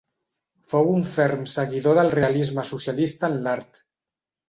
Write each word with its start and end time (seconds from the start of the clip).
Fou 0.71 0.89
un 0.93 1.03
ferm 1.17 1.45
seguidor 1.57 2.01
del 2.01 2.11
realisme 2.17 2.67
socialista 2.73 3.33
en 3.33 3.41
l'art. 3.49 3.83